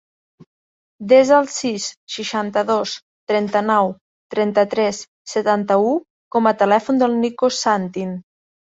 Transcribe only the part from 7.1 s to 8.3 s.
Nico Santin.